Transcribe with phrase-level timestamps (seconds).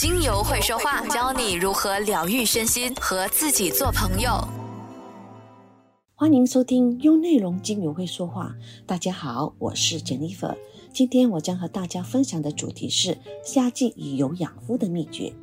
[0.00, 4.30] 精油会说话，教你如何疗愈身心和自己做朋友。
[6.14, 8.54] 欢迎收听用内容精油会说话。
[8.86, 10.56] 大家好，我是 Jennifer。
[10.92, 15.34] 今天我将和大家分享的主题是夏季以油养肤的秘诀。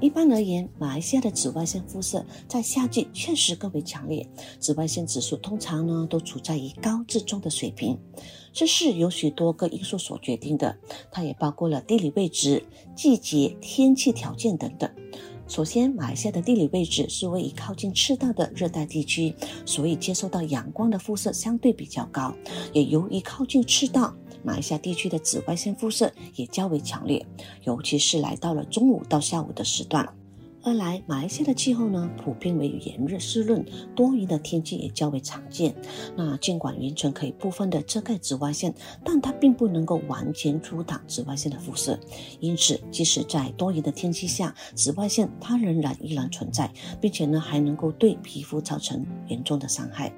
[0.00, 4.24] 一般而言，马来西亚的紫外线辐射在夏季确实更为强烈，
[4.60, 7.98] 紫外线指数通常呢都处在于高至中的水平。
[8.52, 10.76] 这是由许多个因素所决定的，
[11.10, 12.64] 它也包括了地理位置、
[12.96, 14.90] 季节、天气条件等等。
[15.46, 22.34] 首先，马来西亚的地理位置是位于靠近赤道的热带地区，所以接受到阳光的辐射相对比较高。
[22.74, 24.14] 也由于靠近赤道，
[24.44, 27.24] 马来西亚地区的紫外线辐射也较为强烈，
[27.64, 30.06] 尤其是来到了中午到下午的时段。
[30.68, 33.64] 二来，马来西亚的气候呢，普遍为炎热湿润，
[33.96, 35.74] 多云的天气也较为常见。
[36.14, 41.98] 那尽管云层可以部分的遮盖紫外线，但它并不能够完全阻挡紫外线的辐射。
[42.38, 50.12] 因此，即使在多云的天气下，紫外线它仍然依然存在，并且呢，还能够对皮肤造成严重的伤害。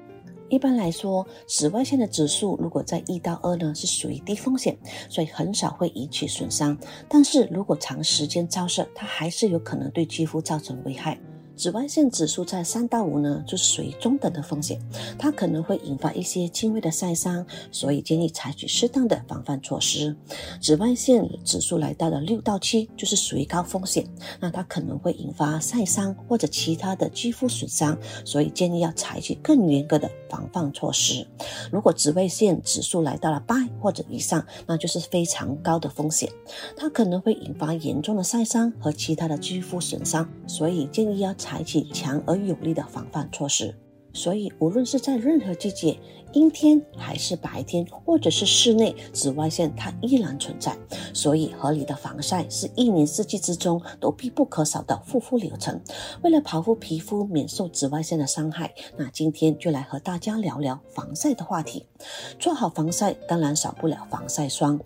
[0.51, 4.77] 一般来说，紫外线的指数如果在一到二呢，是属于低风险，
[5.09, 6.77] 所以很少会引起损伤。
[7.07, 11.17] 但是如果长时间照射，它还是有可能对肌肤造成危害。
[11.61, 14.81] 紫外线指数在三到五呢，就是属于中等的风险，
[15.19, 20.15] 它可能会引发一些轻微的晒伤，所以建议采取适当的防范措施。
[20.59, 24.03] 紫外线指数来到了六到七，就是属于高风险，
[24.39, 27.95] 那它可能会引发晒伤或者其他的肌肤损伤，
[28.25, 31.27] 所以建议要采取更严格的防范措施。
[31.71, 36.27] 如果紫外线指数来到了八或者以上，那就是非常高的风险，
[36.75, 41.50] 它可能会引发严重的晒伤和其他的肌肤损伤，所以建议要采。
[41.51, 43.75] 采取强而有力的防范措施。
[44.13, 45.97] 所以，无论是在任何季节，
[46.31, 50.77] 阴天还是白天，或者是室内，紫外线它依然存在。
[51.13, 55.79] 所以，合理的防晒是一年四季之中都必不可少的护肤流程。
[56.23, 61.85] 为了保护皮肤免受紫外线的伤害，那今天就来和大家聊聊防晒的话题。
[62.39, 64.79] 做好防晒，当然少不了防晒霜。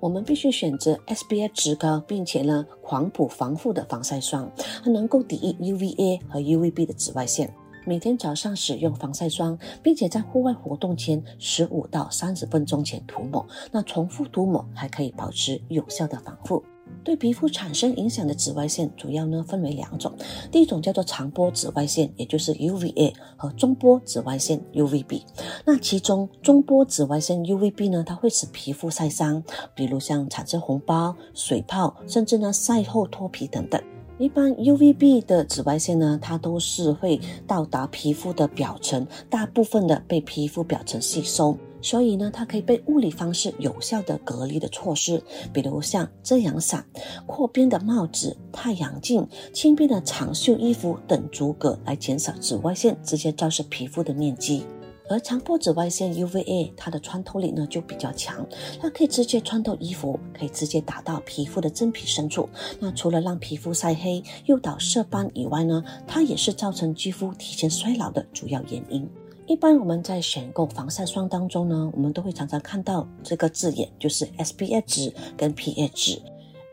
[0.00, 4.50] 我们必须选择 SPF 值高，并且呢狂补防护的防晒霜，
[4.82, 7.52] 它能够抵御 UVA 和 UVB 的紫外线。
[7.86, 13.46] 每天早上使用防晒霜，并且在户外活动前十五到三十分钟前涂抹。
[13.70, 16.62] 那重复涂抹还可以保持有效的防护。
[17.02, 20.12] 对皮肤产生影响的紫外线主要呢分为两种，
[20.50, 25.22] 第一种叫做长波紫外线，也就是 UVA 和中波紫外线 UVB。
[25.64, 29.42] 那其中中波紫外线 UVB 呢，它会使皮肤晒伤，
[29.74, 33.82] 比如像产生红包、水泡，甚至呢晒后脱皮等等。
[34.20, 41.56] 一般 UVB 的紫外线呢，它都是会到达皮肤的表层，大部分的被皮肤表层吸收。
[41.80, 45.22] 所以呢，它可以被物理方式有效的隔离的措施，
[45.54, 46.84] 比如像遮阳伞、
[47.24, 54.66] 阔边的帽子、太阳镜、轻便的长袖衣服等阻隔，来减少紫外线直接照射皮肤的面积。
[55.10, 58.46] 而长波紫外线 UVA，它的穿透力呢就比较强，
[58.80, 62.48] 它可以直接穿透衣服，可以直接打到皮肤的真皮深处。
[62.78, 69.08] 那除了让皮肤晒黑、诱导色斑以外呢，它也是造成肌肤提前衰老的主要原因。
[69.46, 76.22] 一般我们在选购防晒霜当中呢，我们都会常常看到这个字眼，就是 SPF 值跟 PA 值。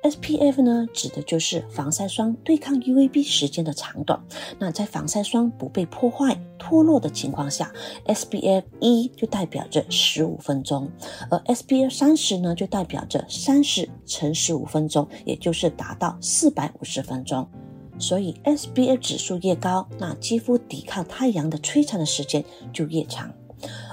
[0.08, 4.18] SPF 呢，指的就是防晒霜对抗 UVB 时间的长短。
[4.58, 7.74] 那在防晒霜不被破坏、脱落的情况下
[8.06, 10.90] ，SPF 一就代表着十五分钟，
[11.30, 17.46] 而 SPF 三十呢，就代表着三十乘十五分钟，也就是达到四百五十分钟。
[18.00, 23.34] 所以 SPF 指数越高，那肌肤抵抗太阳的摧残的时间就越长。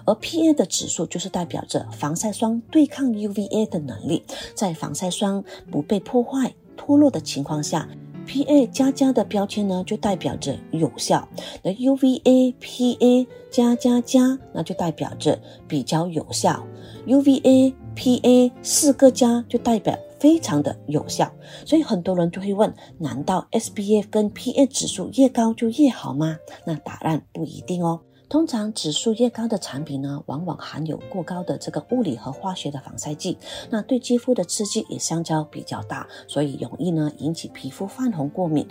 [0.05, 4.23] 而 PA 的指数就是代表着防晒霜对抗 UVA 的能力，
[4.55, 7.89] 在防晒霜不被破坏、脱落的情况下
[8.27, 11.29] ，PA 加加的标签呢就代表着有效。
[11.63, 16.65] 那 UVA PA 加加加，那就代表着比较有效。
[17.07, 19.99] UVA PA 四个加就代表。
[20.21, 21.31] 非常的有效，
[21.67, 26.39] 所以很多人就会问：难道 SPF 跟 PA 指数越高就越好吗？
[26.65, 28.01] 那答案不一定哦。
[28.29, 33.39] 通常指数越高的产品呢，往往含有过高的这个物理和化学的防晒剂，
[33.71, 38.67] 那对肌肤的刺激也相较比较大，所以容易呢引起皮肤泛红、过敏。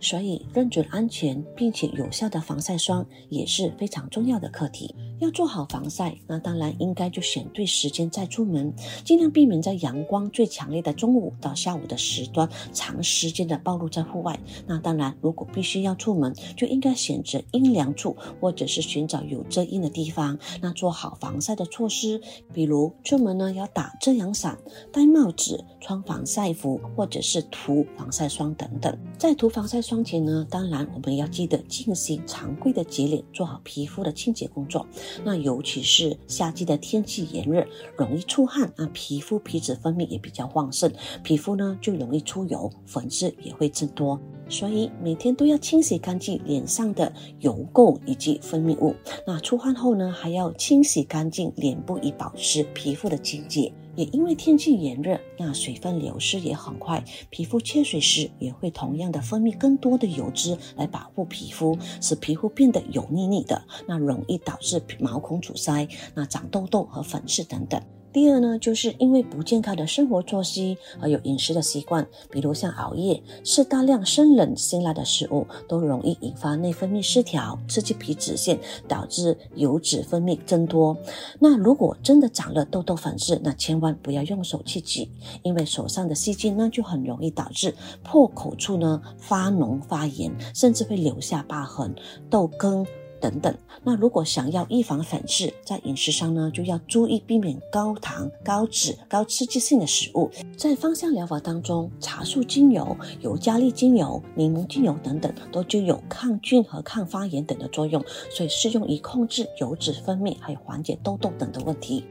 [0.00, 4.92] 所以认准安全并且有效的防晒霜也是非常重要的课题。
[5.22, 8.74] 要做好防晒，那当然应该就选对时间再出门，
[9.04, 14.36] 尽量避免在阳光最强烈的中午到下午的时段长时间的暴露在户外。
[14.66, 20.36] 那当然，如果必须要出门，就应该选择阴凉处，或者是寻找有遮阴的地方。
[20.60, 22.20] 那做好防晒的措施，
[22.52, 24.58] 比如出门呢要打遮阳伞、
[24.92, 28.98] 戴帽子、穿防晒服，或者是涂防晒霜等等。
[29.16, 34.84] 在涂防晒霜前呢，当然我们要记得进行常规的洁脸，做好皮肤的清洁工作。
[35.24, 37.66] 那尤其是夏季的天气炎热，
[37.96, 40.92] 容易出汗，那皮肤皮脂分泌也比较旺盛，
[41.22, 44.18] 皮肤呢就容易出油，粉刺也会增多。
[44.48, 47.10] 所以每天都要清洗干净脸上的
[47.40, 48.94] 油垢以及分泌物。
[49.26, 53.72] 那出汗后呢，还要清洗干净脸部，以保持皮肤的清洁。
[53.94, 67.82] 也因为天气炎热，那水分流失也很快，皮肤缺水时也会同样的分泌更多的油脂来保护皮肤，使皮肤变得油腻腻的，那容易导致毛孔阻塞，那长痘痘和粉刺等等。
[68.12, 80.96] 第二呢，就是因为不健康的生活作息和有饮食的习惯，比如像熬夜、吃大量生冷辛辣的食物，都容易引发内分泌失调，刺激皮脂腺，导致油脂分泌增多。
[81.38, 85.10] 那如果真的长了痘痘粉刺，那千万不要用手去挤，
[85.42, 91.94] 因为手上的细菌呢，就很容易导致破口处呢发脓发炎，甚至会留下疤痕、
[92.28, 92.86] 痘根。
[93.22, 100.28] 等等，那如果想要预防粉刺，在饮食上呢，就要注意避免高糖、高脂、高刺激性的食物。
[100.56, 112.04] 在芳香疗法当中，茶树精油、尤加利精油、柠檬精油等等，都具有抗菌和抗发炎等的作用，所以适用于控制油脂分泌，还有缓解痘痘等的问题。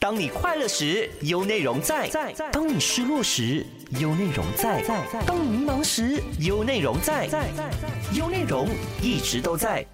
[0.00, 3.66] 当你快乐时，有内容在在；当你失落时，
[4.00, 4.94] 有内容在在；
[5.26, 7.28] 当你迷茫时，有内容在。
[8.14, 8.68] 有内容
[9.02, 9.84] 一直都在。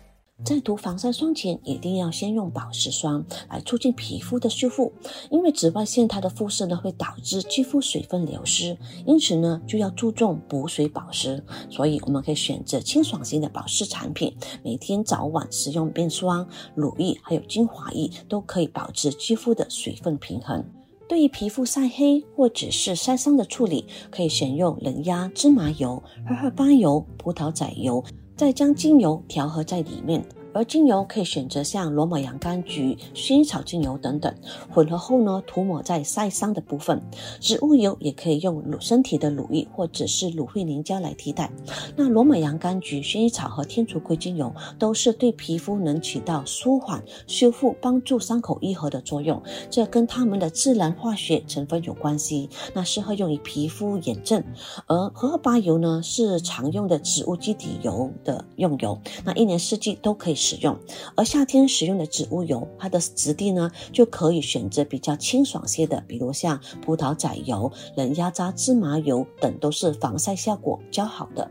[0.43, 4.93] 在涂防晒霜前，一定要先用保湿霜来促进皮肤的修复。
[5.31, 8.77] 因为紫外线它的辐射呢，会导致肌肤水分流失，
[9.07, 11.43] 因此呢，就要注重补水保湿。
[11.71, 20.63] 所以我们可以选择清爽型的保湿产品，每天早晚使用面霜、乳液还有精华液，都可以保持肌肤的水分平衡。
[21.09, 28.05] 对于皮肤晒黑或者是晒伤的处理，可以选用冷压芝麻油、荷荷巴油、葡萄籽油。
[28.37, 30.25] 再将精油调和在里面。
[30.55, 34.33] 而精油可以选择像罗马洋甘菊、薰衣草精油等等，
[34.71, 37.03] 混合后呢，涂抹在晒伤的部分。
[37.41, 41.51] 植物油也可以用乳身体的乳液或者是乳会凝胶来替代。
[41.97, 52.49] 那罗马洋甘菊、薰衣草和天竺葵精油都是对皮肤能起到舒缓、修复、帮助伤口愈合的作用，这跟它们的自然化学成分有关系。
[52.73, 54.45] 那适合用于皮肤炎症。
[54.87, 60.44] 而荷荷巴油呢，是常用的植物基底油的用油，那一年四季都可以。
[60.45, 60.79] 使用，
[61.17, 71.51] 而夏天使用的植物油，它的质地呢就可以选择比较清爽些的，比如像葡萄籽油、冷压榨芝麻油等，都是防晒效果较好的。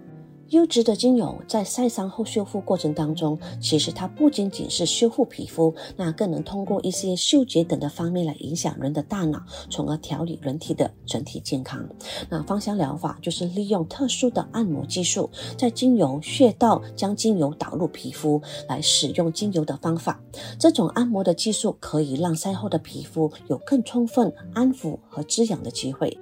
[0.53, 9.41] 优质的精油在晒伤后修复过程当中，其实它不仅仅是修复皮肤，那更能通过一些嗅觉等的方面来影响人的大脑，
[9.71, 11.83] 从而调理人体的整体健康。
[12.29, 15.27] 那芳香疗法就是利用特殊的按摩技术，
[15.57, 18.39] 在精油穴道将精油导入皮肤
[18.69, 20.21] 来使用精油的方法。
[20.59, 26.15] 这种按摩的技术可以让晒后的皮肤有更充分安抚和滋养的机会。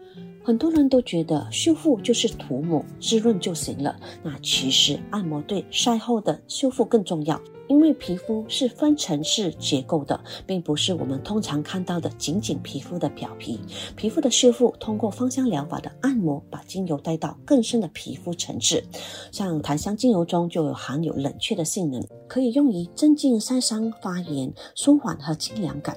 [0.44, 13.60] 很多人都觉得修复就是涂抹滋润就行了，那其实按摩对晒后的修复更重要，因为皮肤是分层次结构的，并不是我们通常看到的仅仅皮肤的表皮。
[13.96, 18.84] 皮肤的修复通过芳香疗法的按摩，把精油带到更深的皮肤层次。
[19.32, 25.96] 像檀香精油中就有含有冷却的性能，可以用于镇静晒伤、发炎、舒缓和清凉感。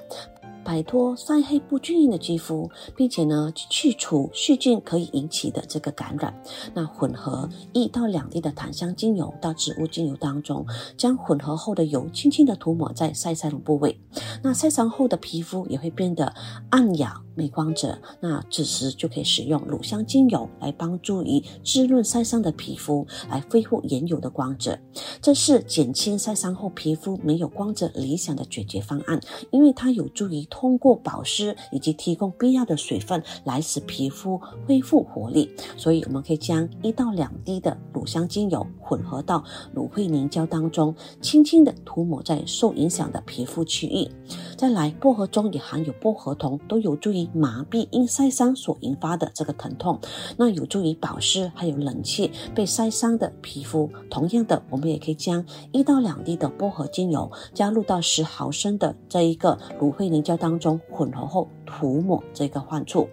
[0.65, 6.35] 摆脱晒黑不均匀的肌肤，并且呢去除细菌可以引起的这个感染。
[6.73, 10.65] 那混合一到两滴的檀香精油到植物精油当中，
[10.97, 14.01] 将混合后的油轻轻的涂抹在晒伤的部位。
[14.43, 16.33] 那晒伤后的皮肤也会变得
[16.71, 17.21] 暗哑。
[17.35, 24.77] 美光泽，那此时就可以使用乳香精油来帮助于滋润晒伤的皮肤，来恢复原有的光泽。
[25.21, 29.19] 这是减轻晒伤后皮肤没有光泽理想的解决方案，
[29.51, 35.51] 因为它有助于通过保湿以及提供必要的水分来使皮肤恢复活力。
[35.75, 44.09] 所以我们可以将一到两滴的乳香精油混合到乳会凝胶当中，轻轻的涂抹在受影响的皮肤区域。
[44.55, 47.24] 再来，薄荷中也含有薄荷酮，都有助于。
[47.33, 49.99] 麻痹因晒伤所引发的这个疼痛，
[50.37, 53.89] 那有助于保湿还有冷却被晒伤的皮肤。
[54.09, 63.07] 同样的，我们也可以将一到两滴的薄荷精油加入到十毫升的这一个芦荟凝胶当中混合后涂抹这个患处。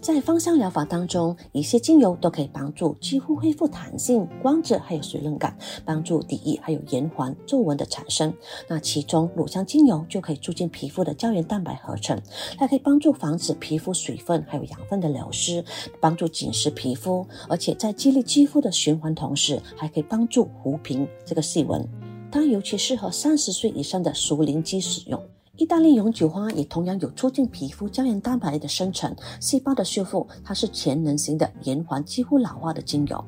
[0.00, 8.32] 在芳香疗法当中，一些精油都可以帮助肌肤恢复弹性、光泽还有水润感，帮助抵御还有延缓皱纹的产生。
[8.68, 12.18] 那其中乳香精油就可以促进皮肤的胶原蛋白合成，
[12.56, 15.64] 它可以帮助防止皮肤水分还有养分的流失，
[16.00, 21.86] 帮助紧实皮肤，而且在激励肌肤的循环同时，还可以帮助抚平这个细纹。
[22.30, 25.20] 它尤其适合三十岁以上的熟龄肌使用。
[25.58, 33.24] 意大利永久花也同样有促进皮肤胶原蛋白的生成、细胞的修复，它是全能型的延缓肌肤老化的精油。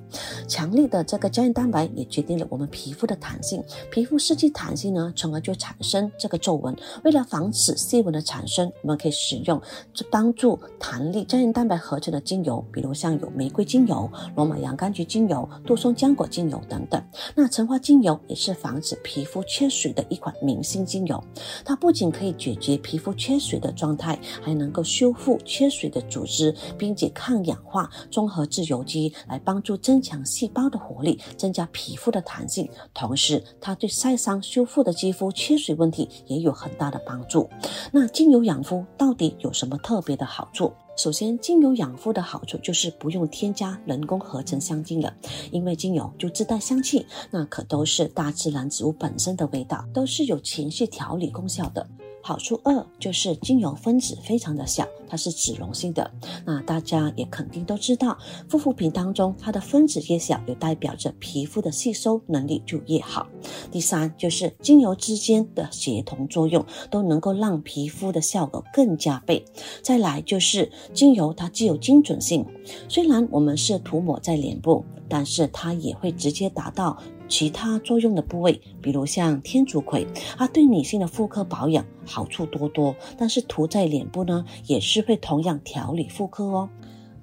[0.46, 3.60] 强力的这个胶原蛋白也决定了我们皮肤的弹性，
[3.90, 6.72] 皮肤失去弹性呢，从而就产生这个皱纹。
[7.02, 9.60] 为了防止细纹的产生，我们可以使用
[9.92, 17.02] 这帮助弹力胶原蛋白合成的精油，比如像有玫瑰精油、罗马洋甘菊精油、杜松浆果精油等等。
[17.34, 21.20] 那橙花精油也是防止皮肤缺水的一款明星精油，
[21.64, 32.68] 它不仅可可以解决皮肤缺水的状态，还能够修复缺水的组织，并且抗氧化、综合自由基，来帮助增强细胞的活力，增加皮肤的弹性。
[32.92, 37.48] 同时，它对晒伤修复的肌肤缺水问题也有很大的帮助。
[37.90, 40.70] 那精油养肤到底有什么特别的好处？
[40.98, 45.10] 首先，精油养肤的好处就是不用添加人工合成香精了，
[45.50, 51.88] 因为精油就自带香气，那可都是大自然植物本身的味道，都是有情绪调理功效的。
[52.22, 56.10] 好处二就是精油分子非常的小，它是脂溶性的。
[56.44, 58.16] 那大家也肯定都知道，
[58.50, 63.26] 护肤品当中它的分子越小，就代表着皮肤的吸收能力就越好。
[63.70, 69.44] 第三就是精油之间的协同作用，都能够让皮肤的效果更加倍。
[69.82, 72.44] 再来就是精油它具有精准性，
[72.88, 76.96] 虽然我们是涂抹在脸部，但是它也会直接达到。
[77.30, 80.06] 其他作用的部位，比如像天竺葵，
[80.36, 82.94] 它对女性的妇科保养好处多多。
[83.16, 86.68] 但是涂在脸部呢，也是会同样调理妇科哦。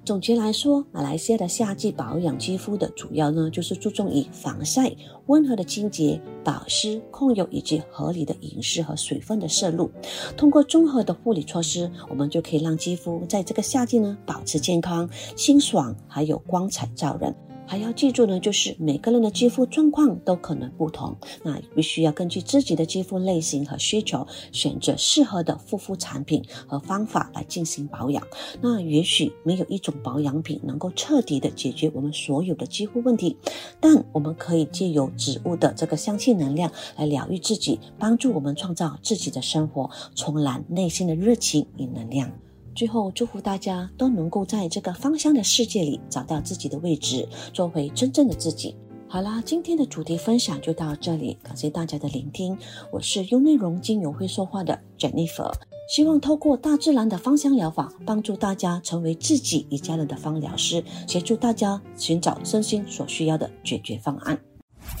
[0.04, 4.90] 总结来说，马来西亚的夏季保养肌肤的主要呢，就是注重以防晒、
[5.26, 9.90] 温和的清洁、保湿、控油以及合理的饮食和水分的摄入。
[10.34, 17.34] 通过综合的护理措施，我们就可以让肌肤在这个夏季呢保持健康、清爽，还有光彩照人。
[17.68, 28.26] 还要记住呢，就是每个人的肌肤状况都可能不同，那必须要根据自己的肌肤类型和需求，选择适合的护肤产品和方法来进行保养。
[28.62, 33.36] 那也许没有一种保养品能够彻底的解决我们所有的肌肤问题，
[33.78, 42.32] 但我们可以借由植物的这个香气能量来疗愈自己，帮助我们创造自己的生活，重燃内心的热情与能量。
[42.78, 48.76] 最后，祝福大家都能够在这个芳香的世界里找到自己的位置，做回真正的自己。
[49.08, 52.56] 好啦，今天的主题分享就到这里，感谢大家的聆听。
[52.92, 55.52] 我是优内容精油会说话的 Jennifer，
[55.92, 64.38] 希望透过大自然的芳香疗法，帮助大家成为自己与家人的芳疗师，协助大家寻找身心所需要的解决方案。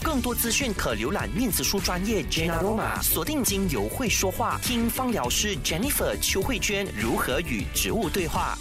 [0.02, 8.56] 更多资讯可浏览面子书专业 Jenna Roma，锁定精油会说话，听芳疗师 Jennifer 邱慧娟如何与植物对话。